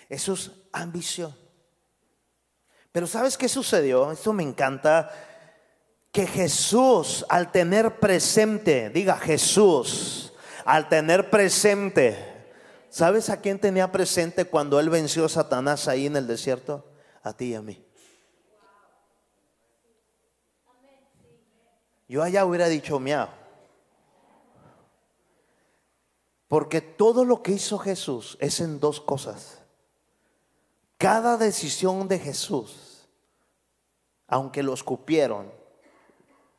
[0.08, 1.45] Eso es ambición.
[2.96, 4.10] Pero ¿sabes qué sucedió?
[4.10, 5.12] Esto me encanta.
[6.14, 10.32] Que Jesús al tener presente, diga Jesús,
[10.64, 12.56] al tener presente,
[12.88, 16.90] ¿sabes a quién tenía presente cuando él venció a Satanás ahí en el desierto?
[17.22, 17.86] A ti y a mí.
[22.08, 23.28] Yo allá hubiera dicho miau.
[26.48, 29.60] Porque todo lo que hizo Jesús es en dos cosas.
[30.98, 32.85] Cada decisión de Jesús,
[34.28, 35.52] aunque lo escupieron,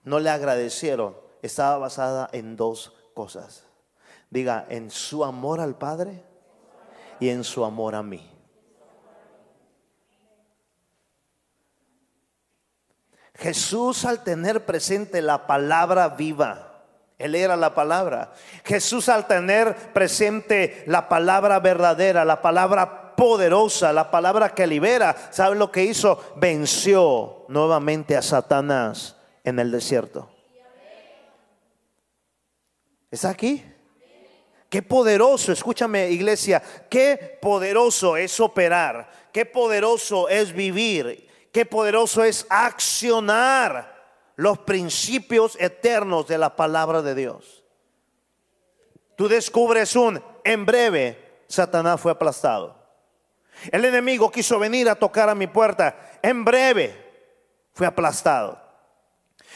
[0.04, 3.64] no le agradecieron, estaba basada en dos cosas.
[4.30, 6.22] Diga, en su amor al Padre
[7.20, 8.30] y en su amor a mí.
[13.34, 16.84] Jesús al tener presente la palabra viva,
[17.18, 18.32] Él era la palabra.
[18.64, 25.56] Jesús al tener presente la palabra verdadera, la palabra poderosa, la palabra que libera, ¿sabe
[25.56, 26.34] lo que hizo?
[26.36, 30.30] Venció nuevamente a Satanás en el desierto.
[33.10, 33.64] ¿Está aquí?
[34.68, 42.46] Qué poderoso, escúchame iglesia, qué poderoso es operar, qué poderoso es vivir, qué poderoso es
[42.50, 43.96] accionar
[44.34, 47.64] los principios eternos de la palabra de Dios.
[49.16, 52.85] Tú descubres un, en breve, Satanás fue aplastado.
[53.70, 55.96] El enemigo quiso venir a tocar a mi puerta.
[56.22, 56.94] En breve
[57.72, 58.60] fue aplastado.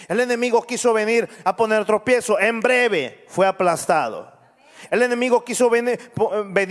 [0.08, 2.38] El enemigo quiso venir a poner tropiezo.
[2.38, 4.32] En breve fue aplastado.
[4.90, 6.00] El enemigo quiso venir,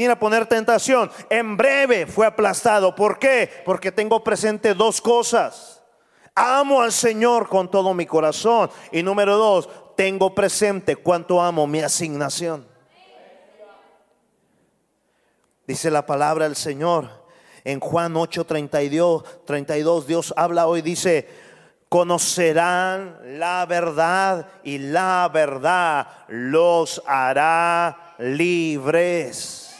[0.09, 1.11] a poner tentación.
[1.30, 2.95] En breve fue aplastado.
[2.95, 3.61] ¿Por qué?
[3.65, 5.84] Porque tengo presente dos cosas.
[6.34, 8.71] Amo al Señor con todo mi corazón.
[8.91, 12.67] Y número dos, tengo presente cuánto amo mi asignación.
[15.67, 17.18] Dice la palabra del Señor
[17.64, 21.28] en Juan 8, 32, Dios habla hoy, dice,
[21.89, 29.76] conocerán la verdad y la verdad los hará libres.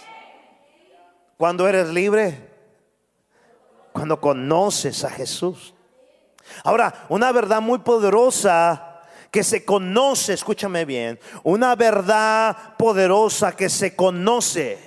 [1.38, 2.50] ¿Cuándo eres libre?
[3.94, 5.74] Cuando conoces a Jesús.
[6.64, 9.02] Ahora, una verdad muy poderosa
[9.32, 14.80] que se conoce, escúchame bien, una verdad poderosa que se conoce.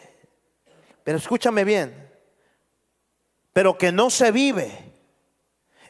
[1.04, 2.01] Pero escúchame bien,
[3.52, 4.92] pero que no se vive.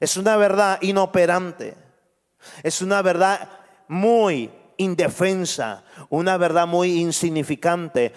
[0.01, 1.77] Es una verdad inoperante.
[2.63, 3.49] Es una verdad
[3.89, 8.13] muy indefensa, una verdad muy insignificante.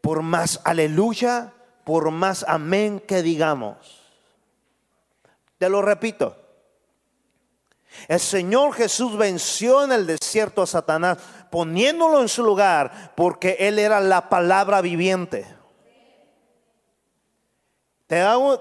[0.00, 1.52] Por más aleluya,
[1.84, 4.02] por más amén que digamos.
[5.58, 6.36] Te lo repito.
[8.08, 11.18] El Señor Jesús venció en el desierto a Satanás
[11.50, 15.46] poniéndolo en su lugar porque Él era la palabra viviente.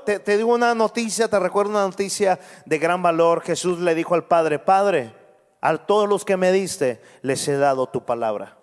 [0.06, 3.42] Te, digo una noticia, te recuerdo una noticia de gran valor.
[3.42, 5.14] Jesús le dijo al Padre, Padre,
[5.60, 8.56] a todos los que me diste, les he dado tu palabra.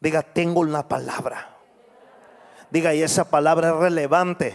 [0.00, 1.54] Diga, tengo una palabra.
[2.70, 4.54] Diga, y esa palabra es relevante.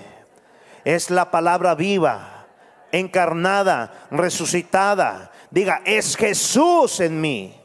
[0.83, 2.47] Es la palabra viva,
[2.91, 5.31] encarnada, resucitada.
[5.51, 7.61] Diga, es Jesús en mí.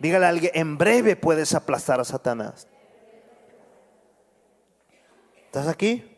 [0.00, 2.66] Dígale a alguien, en breve puedes aplastar a Satanás.
[5.50, 6.16] ¿Estás aquí?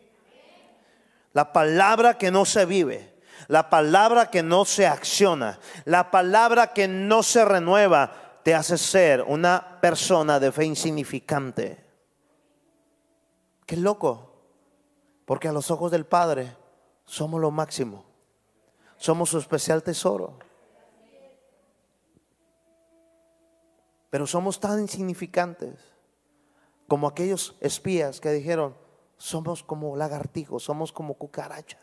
[1.33, 3.15] La palabra que no se vive,
[3.47, 8.11] la palabra que no se acciona, la palabra que no se renueva,
[8.43, 11.83] te hace ser una persona de fe insignificante.
[13.65, 14.35] Qué loco,
[15.25, 16.55] porque a los ojos del Padre
[17.03, 18.05] somos lo máximo,
[18.97, 20.37] somos su especial tesoro.
[24.11, 25.73] Pero somos tan insignificantes
[26.87, 28.82] como aquellos espías que dijeron,
[29.23, 31.79] somos como lagartijos, somos como cucarachas.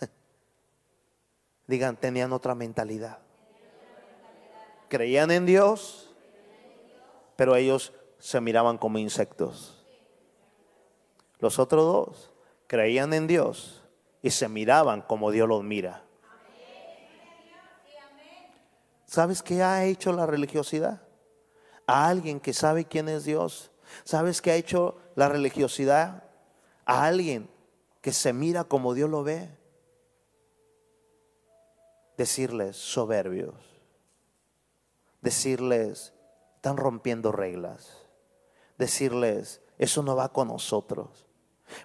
[1.68, 3.20] Digan, tenían otra mentalidad.
[4.88, 6.12] Creían en Dios,
[7.36, 9.86] pero ellos se miraban como insectos.
[11.38, 12.32] Los otros dos
[12.66, 13.84] creían en Dios
[14.20, 16.02] y se miraban como Dios los mira.
[19.06, 21.06] ¿Sabes qué ha hecho la religiosidad?
[21.86, 23.70] A alguien que sabe quién es Dios
[24.02, 26.24] ¿Sabes qué ha hecho la religiosidad
[26.84, 27.48] a alguien
[28.00, 29.48] que se mira como Dios lo ve?
[32.16, 33.54] Decirles soberbios.
[35.20, 36.12] Decirles,
[36.56, 38.06] están rompiendo reglas.
[38.78, 41.26] Decirles, eso no va con nosotros.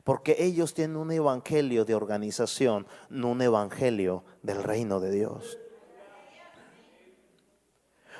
[0.03, 5.57] Porque ellos tienen un evangelio de organización, no un evangelio del reino de Dios.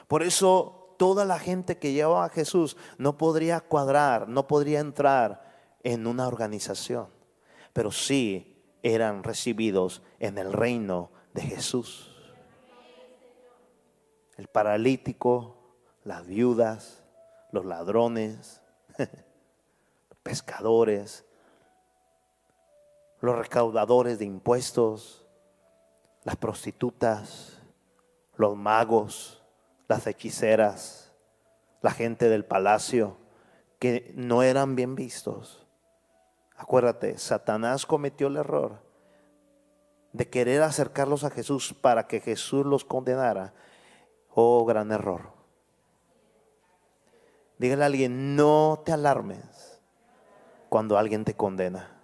[0.07, 5.50] Por eso toda la gente que llevaba a Jesús no podría cuadrar, no podría entrar
[5.82, 7.08] en una organización,
[7.72, 12.14] pero sí eran recibidos en el reino de Jesús.
[14.36, 15.56] El paralítico,
[16.04, 17.02] las viudas,
[17.54, 18.62] los ladrones,
[18.97, 21.24] los pescadores,
[23.22, 25.26] los recaudadores de impuestos,
[26.26, 27.58] las prostitutas,
[28.36, 29.39] los magos,
[29.90, 31.12] las hechiceras,
[31.82, 33.18] la gente del palacio,
[33.80, 35.66] que no eran bien vistos.
[36.56, 38.84] Acuérdate, Satanás cometió el error
[40.14, 43.54] de querer acercarlos a Jesús para que Jesús los condenara.
[44.34, 45.34] Oh, gran error.
[47.58, 49.82] Dígale a alguien, no te alarmes
[50.70, 52.00] cuando alguien te condena.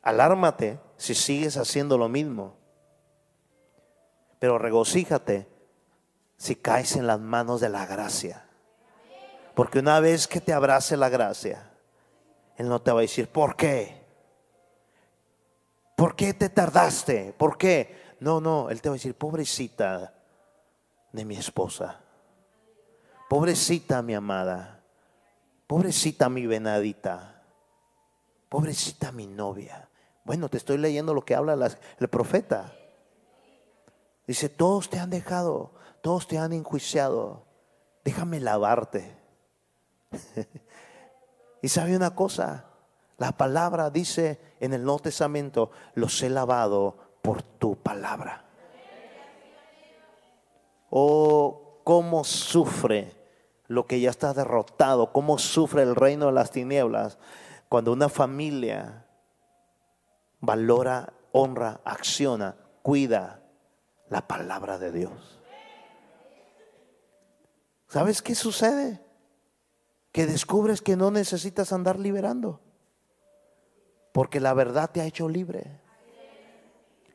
[0.00, 2.61] Alármate si sigues haciendo lo mismo.
[4.42, 5.46] Pero regocíjate
[6.36, 8.44] si caes en las manos de la gracia.
[9.54, 11.70] Porque una vez que te abrace la gracia,
[12.56, 14.04] Él no te va a decir, ¿por qué?
[15.94, 17.32] ¿Por qué te tardaste?
[17.38, 18.16] ¿Por qué?
[18.18, 20.12] No, no, Él te va a decir, pobrecita
[21.12, 22.00] de mi esposa.
[23.28, 24.80] Pobrecita mi amada.
[25.68, 27.44] Pobrecita mi venadita.
[28.48, 29.88] Pobrecita mi novia.
[30.24, 31.70] Bueno, te estoy leyendo lo que habla
[32.00, 32.72] el profeta.
[34.26, 37.44] Dice, todos te han dejado, todos te han enjuiciado.
[38.04, 39.16] Déjame lavarte.
[41.64, 42.64] Y sabe una cosa,
[43.18, 48.44] la palabra dice en el Nuevo Testamento, los he lavado por tu palabra.
[50.90, 53.14] Oh, cómo sufre
[53.68, 57.16] lo que ya está derrotado, cómo sufre el reino de las tinieblas
[57.68, 59.06] cuando una familia
[60.40, 63.41] valora, honra, acciona, cuida
[64.12, 65.40] la palabra de Dios.
[67.88, 69.00] ¿Sabes qué sucede?
[70.12, 72.60] Que descubres que no necesitas andar liberando,
[74.12, 75.80] porque la verdad te ha hecho libre.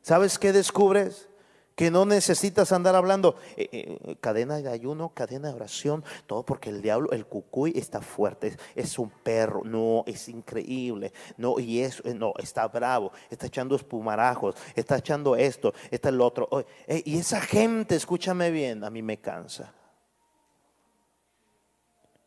[0.02, 1.30] ¿Sabes qué descubres?
[1.78, 6.72] Que no necesitas andar hablando eh, eh, cadena de ayuno, cadena de oración, todo porque
[6.72, 12.02] el diablo, el cucuy está fuerte, es, un perro, no, es increíble, no, y eso,
[12.04, 16.50] eh, no, está bravo, está echando espumarajos, está echando esto, está el otro.
[16.88, 19.72] y esa gente, escúchame bien, a mí me cansa.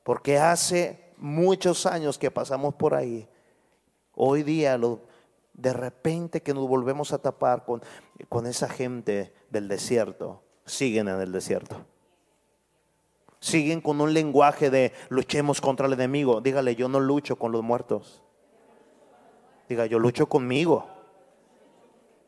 [0.05, 3.29] Porque hace muchos años que pasamos por ahí,
[4.15, 5.01] hoy día lo,
[5.55, 7.83] de repente que nos volvemos a tapar con,
[8.29, 11.85] con esa gente del desierto, siguen en el desierto.
[13.41, 16.41] Siguen con un lenguaje de luchemos contra el enemigo.
[16.41, 18.23] Dígale, yo no lucho con los muertos.
[19.69, 20.87] Diga, yo lucho conmigo.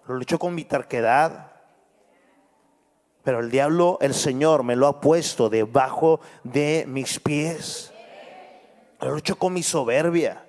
[0.06, 1.52] Lo lucho con mi terquedad.
[3.22, 7.92] Pero el diablo, el Señor, me lo ha puesto debajo de mis pies.
[9.00, 10.46] Lo lucho con mi soberbia.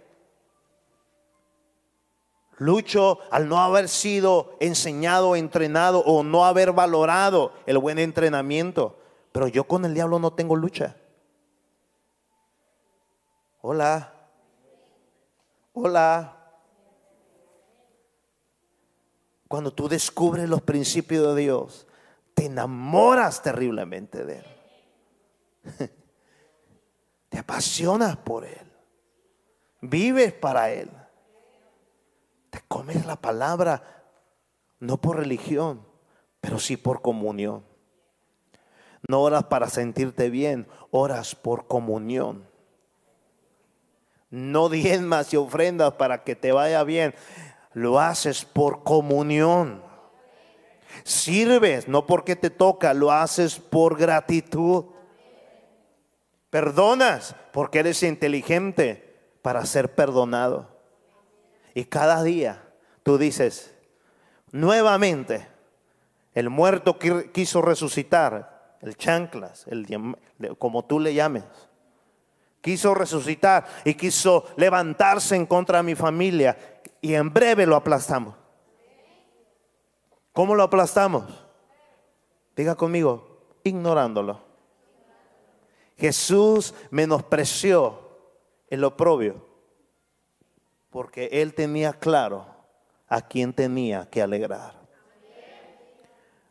[2.57, 8.97] Lucho al no haber sido enseñado, entrenado o no haber valorado el buen entrenamiento.
[9.31, 10.95] Pero yo con el diablo no tengo lucha.
[13.61, 14.13] Hola.
[15.73, 16.37] Hola.
[19.47, 21.87] Cuando tú descubres los principios de Dios,
[22.33, 24.45] te enamoras terriblemente de Él.
[27.29, 28.71] Te apasionas por Él.
[29.81, 30.89] Vives para Él.
[32.53, 33.81] Te comes la palabra,
[34.79, 35.83] no por religión,
[36.39, 37.63] pero sí por comunión.
[39.07, 42.47] No oras para sentirte bien, oras por comunión.
[44.29, 47.15] No diezmas y ofrendas para que te vaya bien,
[47.73, 49.81] lo haces por comunión.
[51.03, 54.85] Sirves, no porque te toca, lo haces por gratitud.
[56.51, 60.72] Perdonas porque eres inteligente para ser perdonado.
[61.73, 62.63] Y cada día
[63.03, 63.73] tú dices,
[64.51, 65.47] nuevamente,
[66.33, 69.87] el muerto quiso resucitar, el chanclas, el,
[70.57, 71.43] como tú le llames,
[72.61, 78.35] quiso resucitar y quiso levantarse en contra de mi familia y en breve lo aplastamos.
[80.31, 81.25] ¿Cómo lo aplastamos?
[82.55, 84.41] Diga conmigo, ignorándolo.
[85.97, 87.99] Jesús menospreció
[88.67, 89.52] el oprobio
[90.93, 92.45] porque él tenía claro
[93.09, 94.75] a quién tenía que alegrar.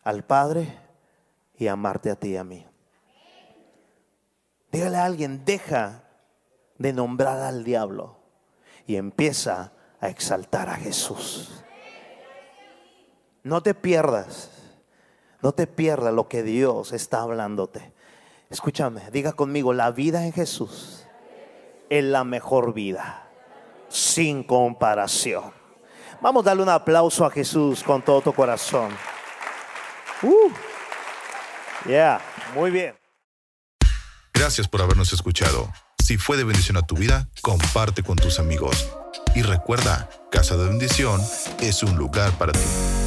[0.02, 0.80] Al Padre
[1.56, 2.66] y amarte a ti y a mí.
[4.72, 6.02] Dígale a alguien, deja
[6.76, 8.16] de nombrar al diablo
[8.84, 11.62] y empieza a exaltar a Jesús.
[13.44, 14.50] No te pierdas,
[15.40, 17.92] no te pierdas lo que Dios está hablándote.
[18.50, 21.06] Escúchame, diga conmigo, la vida en Jesús
[21.90, 23.28] es la mejor vida
[23.92, 25.52] sin comparación.
[26.20, 28.90] Vamos a darle un aplauso a Jesús con todo tu corazón.
[30.22, 30.50] Uh,
[31.88, 32.20] yeah,
[32.54, 32.94] muy bien.
[34.32, 35.68] Gracias por habernos escuchado.
[36.02, 38.88] Si fue de bendición a tu vida, comparte con tus amigos.
[39.34, 41.20] Y recuerda, Casa de Bendición
[41.60, 43.01] es un lugar para ti.